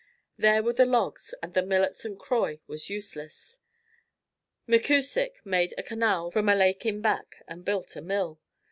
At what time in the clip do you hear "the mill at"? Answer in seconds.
1.53-1.93